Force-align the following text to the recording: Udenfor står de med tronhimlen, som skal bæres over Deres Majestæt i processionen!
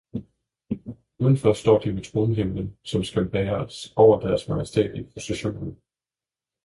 Udenfor 1.19 1.53
står 1.53 1.79
de 1.79 1.93
med 1.93 2.03
tronhimlen, 2.03 2.77
som 2.83 3.03
skal 3.03 3.29
bæres 3.29 3.93
over 3.95 4.19
Deres 4.19 4.47
Majestæt 4.49 4.95
i 4.95 5.03
processionen! 5.03 5.77